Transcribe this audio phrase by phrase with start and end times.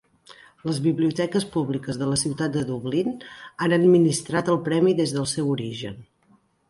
[0.67, 3.13] Les biblioteques públiques de la ciutat de Dublín
[3.67, 6.01] han administrat el premi des del seu origen.